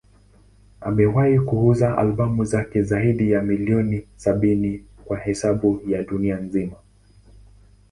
Amewahi 0.81 1.39
kuuza 1.39 1.97
albamu 1.97 2.45
zake 2.45 2.83
zaidi 2.83 3.31
ya 3.31 3.41
milioni 3.43 4.07
sabini 4.15 4.85
kwa 5.05 5.19
hesabu 5.19 5.81
ya 5.87 6.03
dunia 6.03 6.37
nzima. 6.37 6.75